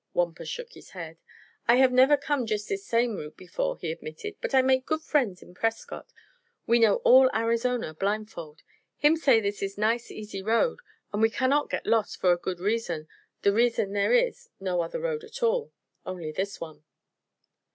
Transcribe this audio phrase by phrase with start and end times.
[0.15, 1.19] Wampus shook his head.
[1.67, 5.01] "I have never come jus' this same route before," he admitted; "but I make good
[5.03, 6.11] friend in Prescott,
[6.65, 8.63] who know all Arizona blindfold.
[8.97, 10.79] Him say this is nice, easy road
[11.13, 13.07] and we cannot get lost for a good reason
[13.43, 15.71] the reason there is no other road at all
[16.03, 16.83] only this one."